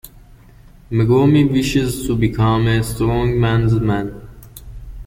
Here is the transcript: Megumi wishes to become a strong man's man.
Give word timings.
Megumi 0.91 1.41
wishes 1.51 2.07
to 2.07 2.15
become 2.15 2.65
a 2.65 2.81
strong 2.83 3.39
man's 3.39 3.75
man. 3.75 4.27